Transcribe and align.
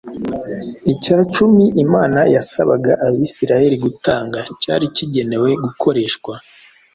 Icyacumi 0.93 1.65
Imana 1.85 2.19
yasabaga 2.35 2.91
Abisirayeli 3.07 3.77
gutanga 3.85 4.39
cyari 4.61 4.85
kigenewe 4.95 5.49
gukoreshwa 5.63 6.33